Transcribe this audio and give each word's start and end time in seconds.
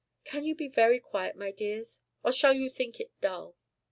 Can 0.23 0.45
you 0.45 0.55
be 0.55 0.67
very 0.67 0.99
quiet, 0.99 1.35
my 1.35 1.51
dears; 1.51 2.01
or 2.23 2.31
shall 2.31 2.55
you 2.55 2.71
think 2.71 2.99
it 2.99 3.11
dull?" 3.21 3.55